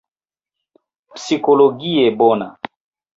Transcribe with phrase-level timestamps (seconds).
[1.15, 2.47] Psikologie bona.